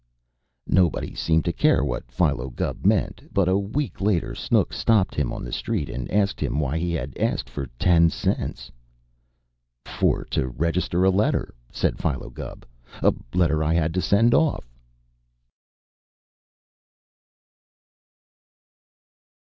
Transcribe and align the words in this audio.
Nobody 0.65 1.13
seemed 1.13 1.45
to 1.45 1.53
care 1.53 1.83
what 1.85 2.11
Philo 2.11 2.49
Gubb 2.49 2.87
meant, 2.87 3.29
but 3.31 3.47
a 3.47 3.55
week 3.55 4.01
later 4.01 4.33
Snooks 4.33 4.75
stopped 4.75 5.13
him 5.13 5.31
on 5.31 5.43
the 5.43 5.51
street 5.51 5.89
and 5.91 6.09
asked 6.09 6.39
him 6.41 6.59
why 6.59 6.79
he 6.79 6.91
had 6.91 7.15
asked 7.19 7.47
for 7.47 7.67
ten 7.77 8.09
cents. 8.09 8.71
"For 9.85 10.23
to 10.31 10.47
register 10.47 11.03
a 11.03 11.11
letter," 11.11 11.53
said 11.71 11.99
Philo 11.99 12.31
Gubb. 12.31 12.65
"A 13.03 13.13
letter 13.35 13.63
I 13.63 13.75
had 13.75 13.93
to 13.93 14.01
send 14.01 14.33
off." 14.33 14.73